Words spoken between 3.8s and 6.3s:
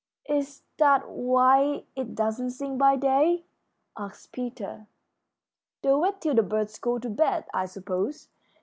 asked Peter. "They wait